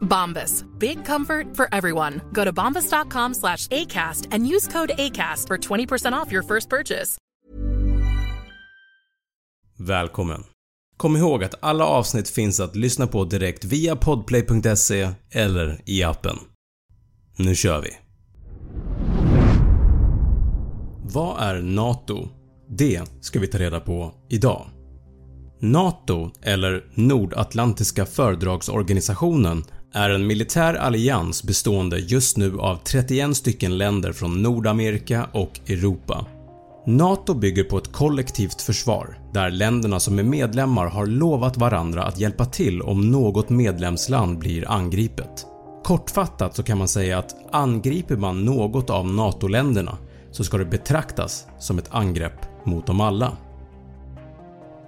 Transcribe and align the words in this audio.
Bombas. 0.00 0.64
Big 0.78 1.04
comfort 1.04 1.56
for 1.56 1.68
everyone. 1.72 2.20
Go 2.32 2.44
to 2.44 2.52
bombas.com 2.52 3.34
slash 3.34 3.68
ACAST 3.68 4.28
and 4.30 4.46
use 4.46 4.68
code 4.72 4.90
ACAST 4.98 5.46
for 5.46 5.58
20% 5.58 6.12
off 6.12 6.32
your 6.32 6.42
first 6.42 6.68
purchase. 6.68 7.18
Välkommen! 9.78 10.44
Kom 10.96 11.16
ihåg 11.16 11.44
att 11.44 11.54
alla 11.60 11.84
avsnitt 11.84 12.28
finns 12.28 12.60
att 12.60 12.76
lyssna 12.76 13.06
på 13.06 13.24
direkt 13.24 13.64
via 13.64 13.96
podplay.se 13.96 15.10
eller 15.30 15.80
i 15.84 16.02
appen. 16.02 16.36
Nu 17.36 17.54
kör 17.54 17.82
vi! 17.82 17.90
Vad 21.02 21.42
är 21.42 21.62
NATO? 21.62 22.28
Det 22.68 23.02
ska 23.20 23.40
vi 23.40 23.46
ta 23.46 23.58
reda 23.58 23.80
på 23.80 24.14
idag. 24.28 24.66
NATO, 25.60 26.30
eller 26.42 26.84
Nordatlantiska 26.94 28.06
fördragsorganisationen, 28.06 29.64
är 29.92 30.10
en 30.10 30.26
militär 30.26 30.74
allians 30.74 31.42
bestående 31.42 31.98
just 31.98 32.36
nu 32.36 32.58
av 32.58 32.76
31 32.76 33.36
stycken 33.36 33.78
länder 33.78 34.12
från 34.12 34.42
Nordamerika 34.42 35.28
och 35.32 35.60
Europa. 35.66 36.26
NATO 36.86 37.34
bygger 37.34 37.64
på 37.64 37.78
ett 37.78 37.92
kollektivt 37.92 38.62
försvar 38.62 39.18
där 39.32 39.50
länderna 39.50 40.00
som 40.00 40.18
är 40.18 40.22
medlemmar 40.22 40.86
har 40.86 41.06
lovat 41.06 41.56
varandra 41.56 42.04
att 42.04 42.20
hjälpa 42.20 42.44
till 42.44 42.82
om 42.82 43.10
något 43.10 43.50
medlemsland 43.50 44.38
blir 44.38 44.70
angripet. 44.70 45.46
Kortfattat 45.84 46.56
så 46.56 46.62
kan 46.62 46.78
man 46.78 46.88
säga 46.88 47.18
att 47.18 47.36
angriper 47.52 48.16
man 48.16 48.44
något 48.44 48.90
av 48.90 49.06
NATO-länderna 49.06 49.98
så 50.30 50.44
ska 50.44 50.58
det 50.58 50.64
betraktas 50.64 51.46
som 51.58 51.78
ett 51.78 51.88
angrepp 51.90 52.66
mot 52.66 52.86
dem 52.86 53.00
alla. 53.00 53.36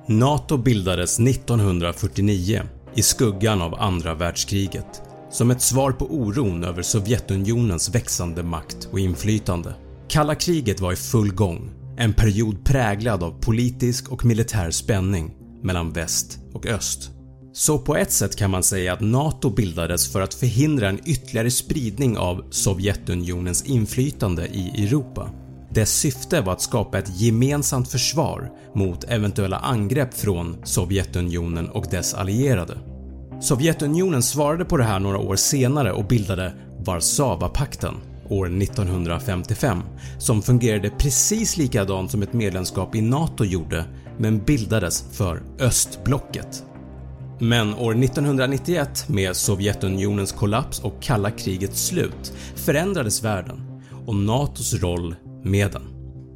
NATO 0.07 0.57
bildades 0.57 1.21
1949 1.21 2.63
i 2.95 3.03
skuggan 3.03 3.63
av 3.63 3.75
andra 3.75 4.15
världskriget 4.15 5.03
som 5.31 5.51
ett 5.51 5.63
svar 5.63 5.93
på 5.93 6.05
oron 6.05 6.65
över 6.65 6.83
Sovjetunionens 6.83 7.95
växande 7.95 8.43
makt 8.43 8.89
och 8.93 9.01
inflytande. 9.01 9.75
Kalla 10.09 10.35
kriget 10.35 10.81
var 10.81 10.93
i 10.93 10.97
full 10.97 11.35
gång, 11.35 11.71
en 11.97 12.13
period 12.13 12.65
präglad 12.65 13.23
av 13.23 13.41
politisk 13.41 14.13
och 14.13 14.25
militär 14.25 14.71
spänning 14.71 15.35
mellan 15.63 15.93
väst 15.93 16.39
och 16.53 16.67
öst. 16.67 17.11
Så 17.53 17.79
på 17.79 17.97
ett 17.97 18.13
sätt 18.13 18.37
kan 18.37 18.51
man 18.51 18.63
säga 18.63 18.93
att 18.93 19.01
NATO 19.01 19.51
bildades 19.51 20.13
för 20.13 20.21
att 20.21 20.35
förhindra 20.35 20.89
en 20.89 21.01
ytterligare 21.05 21.51
spridning 21.51 22.19
av 22.19 22.45
Sovjetunionens 22.51 23.65
inflytande 23.65 24.47
i 24.47 24.85
Europa. 24.87 25.31
Dess 25.75 25.91
syfte 25.91 26.41
var 26.41 26.53
att 26.53 26.61
skapa 26.61 26.99
ett 26.99 27.21
gemensamt 27.21 27.89
försvar 27.89 28.51
mot 28.75 29.05
eventuella 29.05 29.57
angrepp 29.57 30.15
från 30.15 30.57
Sovjetunionen 30.65 31.69
och 31.69 31.87
dess 31.91 32.15
allierade. 32.15 32.79
Sovjetunionen 33.41 34.23
svarade 34.23 34.65
på 34.65 34.77
det 34.77 34.85
här 34.85 34.99
några 34.99 35.19
år 35.19 35.37
senare 35.37 35.93
och 35.93 36.05
bildade 36.05 36.55
Warszawapakten 36.79 37.95
år 38.29 38.63
1955 38.63 39.83
som 40.19 40.43
fungerade 40.43 40.91
precis 40.91 41.57
likadant 41.57 42.11
som 42.11 42.23
ett 42.23 42.33
medlemskap 42.33 42.95
i 42.95 43.01
NATO 43.01 43.45
gjorde 43.45 43.85
men 44.19 44.39
bildades 44.39 45.05
för 45.13 45.43
östblocket. 45.59 46.65
Men 47.39 47.75
år 47.75 48.05
1991 48.05 49.09
med 49.09 49.37
Sovjetunionens 49.37 50.33
kollaps 50.33 50.81
och 50.81 51.03
kalla 51.03 51.31
krigets 51.31 51.87
slut 51.87 52.33
förändrades 52.55 53.25
världen 53.25 53.83
och 54.07 54.15
NATOs 54.15 54.75
roll 54.75 55.15
med 55.45 55.73
den. 55.73 55.83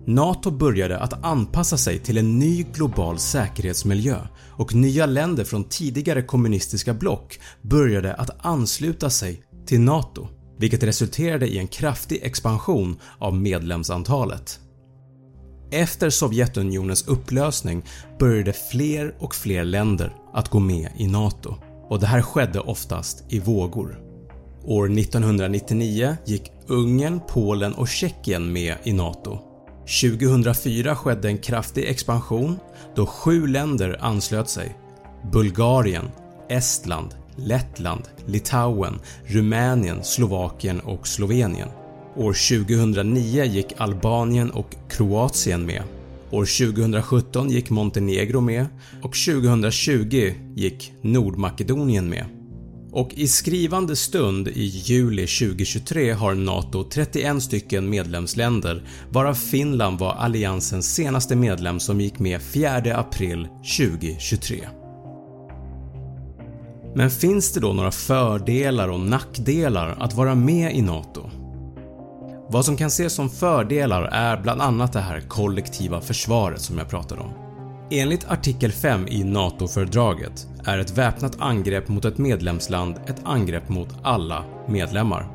NATO 0.06 0.50
började 0.50 0.98
att 0.98 1.25
anpassa 1.25 1.76
sig 1.76 1.98
till 1.98 2.19
en 2.19 2.38
ny 2.38 2.62
global 2.75 3.19
säkerhetsmiljö 3.19 4.19
och 4.50 4.75
nya 4.75 5.06
länder 5.06 5.44
från 5.44 5.65
tidigare 5.65 6.22
kommunistiska 6.22 6.94
block 6.94 7.38
började 7.62 8.14
att 8.14 8.47
ansluta 8.47 9.10
sig 9.10 9.43
till 9.66 9.81
NATO 9.81 10.28
vilket 10.59 10.82
resulterade 10.82 11.47
i 11.47 11.59
en 11.59 11.69
kraftig 11.69 12.22
expansion 12.22 12.97
av 13.19 13.34
medlemsantalet. 13.34 14.60
Efter 15.70 16.10
Sovjetunionens 16.10 17.09
upplösning 17.09 17.84
började 18.19 18.53
fler 18.53 19.14
och 19.19 19.34
fler 19.34 19.64
länder 19.64 20.16
att 20.32 20.48
gå 20.48 20.59
med 20.59 20.91
i 20.97 21.06
NATO 21.06 21.54
och 21.88 22.00
det 22.00 22.06
här 22.06 22.22
skedde 22.22 22.60
oftast 22.60 23.25
i 23.28 23.38
vågor. 23.41 24.13
År 24.66 24.98
1999 24.98 26.16
gick 26.25 26.52
Ungern, 26.66 27.20
Polen 27.28 27.75
och 27.75 27.88
Tjeckien 27.88 28.52
med 28.52 28.76
i 28.84 28.92
NATO. 28.92 29.38
2004 30.02 30.97
skedde 30.97 31.28
en 31.28 31.38
kraftig 31.38 31.84
expansion 31.84 32.58
då 32.97 33.06
sju 33.06 33.47
länder 33.47 33.98
anslöt 34.00 34.48
sig. 34.48 34.76
Bulgarien, 35.32 36.04
Estland, 36.48 37.14
Lettland, 37.36 38.02
Litauen, 38.26 38.98
Rumänien, 39.26 40.04
Slovakien 40.04 40.81
och 40.81 41.06
Slovenien. 41.06 41.69
År 42.16 42.64
2009 42.66 43.44
gick 43.44 43.75
Albanien 43.76 44.50
och 44.50 44.75
Kroatien 44.88 45.66
med. 45.66 45.82
År 46.31 46.75
2017 46.75 47.50
gick 47.50 47.70
Montenegro 47.70 48.41
med 48.41 48.66
och 49.02 49.16
2020 49.26 50.32
gick 50.54 50.92
Nordmakedonien 51.00 52.08
med. 52.08 52.44
Och 52.94 53.15
i 53.15 53.28
skrivande 53.28 53.97
stund 53.97 54.49
i 54.49 54.65
juli 54.65 55.27
2023 55.27 56.12
har 56.12 56.34
NATO 56.34 56.84
31 56.84 57.43
stycken 57.43 57.91
medlemsländer 57.91 58.82
varav 59.10 59.34
Finland 59.34 59.99
var 59.99 60.12
alliansens 60.12 60.94
senaste 60.94 61.37
medlem 61.37 61.81
som 61.81 62.00
gick 62.00 62.19
med 62.19 62.43
4 62.43 62.96
april 62.96 63.49
2023. 63.79 64.69
Men 66.94 67.11
finns 67.11 67.52
det 67.52 67.61
då 67.61 67.73
några 67.73 67.91
fördelar 67.91 68.88
och 68.88 69.00
nackdelar 69.00 69.97
att 70.00 70.14
vara 70.14 70.35
med 70.35 70.76
i 70.76 70.82
NATO? 70.82 71.31
Vad 72.49 72.64
som 72.64 72.76
kan 72.76 72.87
ses 72.87 73.12
som 73.12 73.31
fördelar 73.31 74.02
är 74.02 74.43
bland 74.43 74.62
annat 74.62 74.93
det 74.93 75.00
här 75.00 75.20
kollektiva 75.20 76.00
försvaret 76.00 76.61
som 76.61 76.79
jag 76.79 76.88
pratade 76.88 77.20
om. 77.20 77.44
Enligt 77.96 78.25
artikel 78.25 78.73
5 78.73 79.08
i 79.08 79.25
NATO-fördraget 79.25 80.46
är 80.64 80.79
ett 80.79 80.99
väpnat 80.99 81.41
angrepp 81.41 81.88
mot 81.88 82.05
ett 82.05 82.19
medlemsland 82.19 82.96
ett 83.06 83.20
angrepp 83.25 83.69
mot 83.69 83.88
alla 84.02 84.44
medlemmar. 84.69 85.26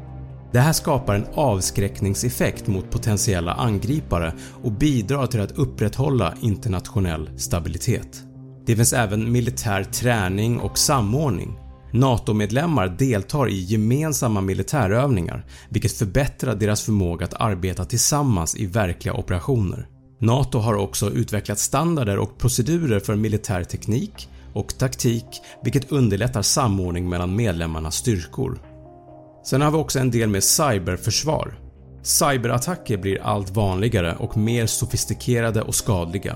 Det 0.52 0.60
här 0.60 0.74
skapar 0.74 1.16
en 1.16 1.26
avskräckningseffekt 1.34 2.68
mot 2.68 2.92
potentiella 2.92 3.54
angripare 3.54 4.34
och 4.64 4.72
bidrar 4.72 5.28
till 5.28 5.42
att 5.42 5.58
upprätthålla 5.58 6.34
internationell 6.42 7.30
stabilitet. 7.38 8.24
Det 8.66 8.76
finns 8.76 8.94
även 8.94 9.32
militär 9.32 9.84
träning 9.84 10.60
och 10.60 10.78
samordning. 10.78 11.58
NATO-medlemmar 11.94 12.88
deltar 12.88 13.50
i 13.50 13.60
gemensamma 13.60 14.42
militärövningar 14.42 15.46
vilket 15.70 15.98
förbättrar 15.98 16.56
deras 16.56 16.82
förmåga 16.82 17.26
att 17.26 17.42
arbeta 17.42 17.86
tillsammans 17.86 18.56
i 18.56 18.66
verkliga 18.66 19.14
operationer. 19.14 19.88
NATO 20.21 20.57
har 20.57 20.74
också 20.74 21.10
utvecklat 21.10 21.60
standarder 21.60 22.18
och 22.18 22.38
procedurer 22.38 23.00
för 23.00 23.16
militär 23.16 23.63
teknik 23.63 24.30
och 24.54 24.77
taktik 24.77 25.25
vilket 25.63 25.92
underlättar 25.92 26.42
samordning 26.42 27.10
mellan 27.10 27.36
medlemmarnas 27.36 27.95
styrkor. 27.95 28.62
Sen 29.45 29.62
har 29.62 29.71
vi 29.71 29.77
också 29.77 30.00
en 30.00 30.12
del 30.12 30.30
med 30.30 30.44
cyberförsvar. 30.44 31.60
Cyberattacker 32.04 32.98
blir 32.98 33.21
allt 33.21 33.50
vanligare 33.50 34.16
och 34.16 34.38
mer 34.38 34.66
sofistikerade 34.66 35.62
och 35.62 35.75
skadliga. 35.75 36.36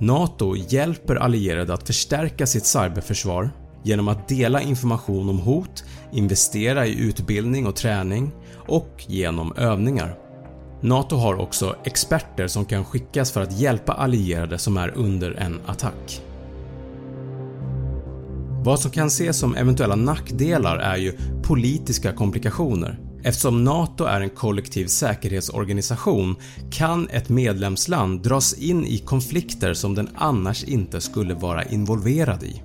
NATO 0.00 0.56
hjälper 0.56 1.16
allierade 1.16 1.74
att 1.74 1.86
förstärka 1.86 2.46
sitt 2.46 2.66
cyberförsvar 2.66 3.50
genom 3.84 4.08
att 4.08 4.28
dela 4.28 4.62
information 4.62 5.28
om 5.28 5.38
hot, 5.38 5.84
investera 6.12 6.86
i 6.86 7.00
utbildning 7.00 7.66
och 7.66 7.76
träning 7.76 8.32
och 8.68 9.04
genom 9.06 9.52
övningar. 9.56 10.19
NATO 10.82 11.16
har 11.16 11.34
också 11.34 11.76
experter 11.84 12.46
som 12.46 12.64
kan 12.64 12.84
skickas 12.84 13.32
för 13.32 13.40
att 13.40 13.58
hjälpa 13.60 13.92
allierade 13.92 14.58
som 14.58 14.76
är 14.76 14.92
under 14.96 15.30
en 15.30 15.60
attack. 15.66 16.22
Vad 18.64 18.80
som 18.80 18.90
kan 18.90 19.06
ses 19.06 19.38
som 19.38 19.54
eventuella 19.54 19.96
nackdelar 19.96 20.76
är 20.76 20.96
ju 20.96 21.18
politiska 21.42 22.12
komplikationer. 22.12 22.98
Eftersom 23.22 23.64
NATO 23.64 24.04
är 24.04 24.20
en 24.20 24.30
kollektiv 24.30 24.86
säkerhetsorganisation 24.86 26.36
kan 26.70 27.08
ett 27.08 27.28
medlemsland 27.28 28.22
dras 28.22 28.54
in 28.54 28.86
i 28.86 28.98
konflikter 28.98 29.74
som 29.74 29.94
den 29.94 30.08
annars 30.14 30.64
inte 30.64 31.00
skulle 31.00 31.34
vara 31.34 31.64
involverad 31.64 32.42
i. 32.42 32.62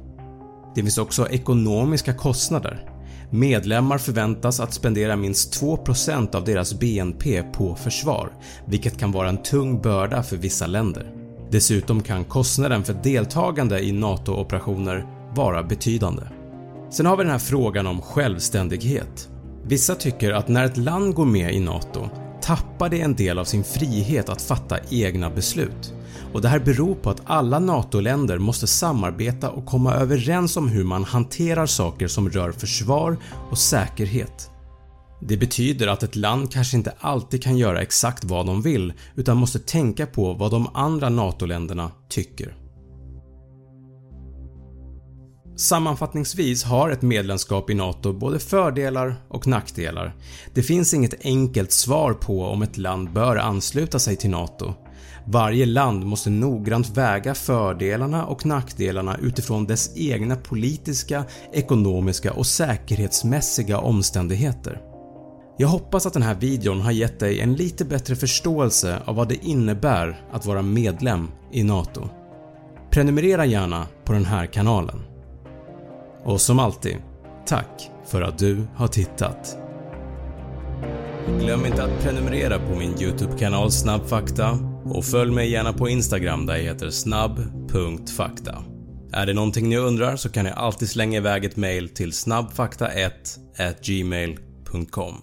Det 0.75 0.81
finns 0.81 0.97
också 0.97 1.27
ekonomiska 1.29 2.13
kostnader. 2.13 2.94
Medlemmar 3.30 3.98
förväntas 3.98 4.60
att 4.60 4.74
spendera 4.74 5.16
minst 5.16 5.62
2% 5.62 6.36
av 6.36 6.44
deras 6.44 6.80
BNP 6.80 7.44
på 7.44 7.75
försvar, 7.75 8.30
vilket 8.66 9.00
kan 9.00 9.12
vara 9.12 9.30
en 9.30 9.44
tung 9.44 9.81
börda 9.81 10.24
för 10.24 10.38
vissa 10.38 10.68
länder. 10.68 11.12
Dessutom 11.51 12.01
kan 12.01 12.24
kostnaden 12.24 12.83
för 12.83 12.94
deltagande 12.94 13.80
i 13.80 13.92
NATO-operationer 13.92 15.06
vara 15.36 15.63
betydande. 15.63 16.24
Sen 16.92 17.06
har 17.06 17.18
vi 17.18 17.24
den 17.24 17.31
här 17.31 17.39
frågan 17.39 17.88
om 17.88 18.01
självständighet. 18.01 19.30
Vissa 19.63 19.95
tycker 19.95 20.33
att 20.33 20.48
när 20.48 20.66
ett 20.66 20.77
land 20.77 21.13
går 21.13 21.25
med 21.25 21.54
i 21.54 21.60
NATO 21.60 22.10
tappar 22.42 22.89
det 22.89 23.01
en 23.01 23.16
del 23.16 23.39
av 23.39 23.45
sin 23.45 23.63
frihet 23.63 24.30
att 24.30 24.42
fatta 24.42 24.77
egna 24.89 25.30
beslut 25.30 25.94
och 26.33 26.42
det 26.42 26.48
här 26.48 26.60
beror 26.60 26.95
på 26.95 27.10
att 27.10 27.22
alla 27.25 27.60
NATO-länder 27.60 28.38
måste 28.38 28.68
samarbeta 28.68 29.50
och 29.50 29.66
komma 29.66 29.94
överens 29.94 30.57
om 30.57 30.68
hur 30.68 30.83
man 30.83 31.04
hanterar 31.04 31.66
saker 31.66 32.07
som 32.07 32.30
rör 32.30 32.51
försvar 32.51 33.18
och 33.51 33.57
säkerhet. 33.57 34.50
Det 35.22 35.38
betyder 35.38 35.88
att 35.88 36.04
ett 36.04 36.16
land 36.16 36.51
kanske 36.51 36.77
inte 36.77 36.94
alltid 37.00 37.44
kan 37.44 37.57
göra 37.57 37.81
exakt 37.81 38.24
vad 38.24 38.45
de 38.45 38.62
vill 38.62 38.94
utan 39.16 39.38
måste 39.38 39.60
tänka 39.60 40.06
på 40.06 40.33
vad 40.33 40.51
de 40.51 40.68
andra 40.74 41.10
NATO-länderna 41.10 41.92
tycker. 42.10 42.56
Sammanfattningsvis 45.57 46.63
har 46.63 46.89
ett 46.89 47.01
medlemskap 47.01 47.69
i 47.69 47.74
NATO 47.74 48.13
både 48.13 48.39
fördelar 48.39 49.16
och 49.27 49.48
nackdelar. 49.48 50.16
Det 50.54 50.63
finns 50.63 50.94
inget 50.94 51.25
enkelt 51.25 51.72
svar 51.72 52.13
på 52.13 52.45
om 52.45 52.62
ett 52.62 52.77
land 52.77 53.13
bör 53.13 53.36
ansluta 53.36 54.00
sig 54.00 54.16
till 54.16 54.30
NATO. 54.30 54.74
Varje 55.25 55.65
land 55.65 56.05
måste 56.05 56.29
noggrant 56.29 56.97
väga 56.97 57.35
fördelarna 57.35 58.25
och 58.25 58.45
nackdelarna 58.45 59.17
utifrån 59.21 59.65
dess 59.65 59.97
egna 59.97 60.35
politiska, 60.35 61.23
ekonomiska 61.53 62.33
och 62.33 62.47
säkerhetsmässiga 62.47 63.79
omständigheter. 63.79 64.81
Jag 65.57 65.67
hoppas 65.67 66.05
att 66.05 66.13
den 66.13 66.23
här 66.23 66.35
videon 66.35 66.81
har 66.81 66.91
gett 66.91 67.19
dig 67.19 67.39
en 67.39 67.53
lite 67.53 67.85
bättre 67.85 68.15
förståelse 68.15 69.01
av 69.05 69.15
vad 69.15 69.27
det 69.27 69.45
innebär 69.45 70.21
att 70.31 70.45
vara 70.45 70.61
medlem 70.61 71.27
i 71.51 71.63
NATO. 71.63 72.09
Prenumerera 72.91 73.45
gärna 73.45 73.87
på 74.05 74.13
den 74.13 74.25
här 74.25 74.45
kanalen. 74.45 75.01
Och 76.23 76.41
som 76.41 76.59
alltid, 76.59 76.97
tack 77.45 77.91
för 78.05 78.21
att 78.21 78.37
du 78.37 78.67
har 78.75 78.87
tittat. 78.87 79.64
Glöm 81.27 81.66
inte 81.66 81.83
att 81.83 82.04
prenumerera 82.04 82.60
på 82.60 82.75
min 82.75 83.01
YouTube-kanal 83.01 83.72
Snabbfakta 83.72 84.60
och 84.86 85.06
följ 85.06 85.31
mig 85.31 85.51
gärna 85.51 85.74
på 85.74 85.89
Instagram 85.89 86.45
där 86.45 86.56
jag 86.56 86.63
heter 86.63 86.89
snabb.fakta. 86.89 88.63
Är 89.13 89.25
det 89.25 89.33
någonting 89.33 89.69
ni 89.69 89.77
undrar 89.77 90.16
så 90.16 90.30
kan 90.30 90.45
ni 90.45 90.51
alltid 90.51 90.89
slänga 90.89 91.18
iväg 91.18 91.45
ett 91.45 91.56
mail 91.56 91.89
till 91.89 92.12
snabbfakta1 92.12 93.10
gmail.com 93.86 95.22